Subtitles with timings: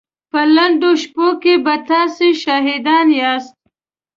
[0.31, 3.55] په لنډو شپو کې به تاسې شاهدان ياست.